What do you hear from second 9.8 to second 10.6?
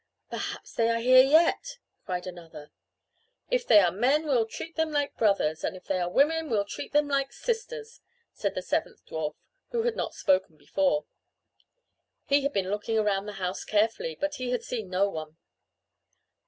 had not spoken